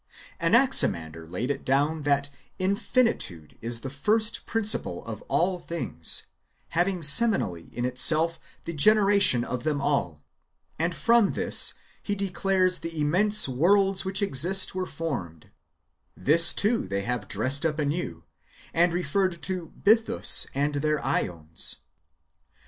Anaximander 0.39 1.27
laid 1.27 1.51
it 1.51 1.63
down 1.63 2.01
that 2.01 2.31
infinitude 2.57 3.55
is 3.61 3.81
the 3.81 3.89
first 3.91 4.47
principle 4.47 5.05
of 5.05 5.21
all 5.27 5.59
things, 5.59 6.23
having 6.69 7.03
seminally 7.03 7.71
in 7.71 7.85
itself 7.85 8.39
the 8.65 8.73
gene 8.73 8.97
ration 8.97 9.43
of 9.43 9.63
them 9.63 9.79
all, 9.79 10.23
and 10.79 10.95
from 10.95 11.33
this 11.33 11.75
he 12.01 12.15
declares 12.15 12.79
the 12.79 12.99
immense 12.99 13.47
worlds 13.47 14.03
[which 14.03 14.23
exist] 14.23 14.73
were 14.73 14.87
formed: 14.87 15.51
this, 16.17 16.51
too, 16.55 16.87
they 16.87 17.01
have 17.03 17.27
dressed 17.27 17.63
up 17.63 17.77
anew, 17.77 18.23
and 18.73 18.93
referred 18.93 19.39
to 19.43 19.71
Bythus 19.85 20.47
and 20.55 20.73
their 20.73 20.97
^ons. 20.99 21.75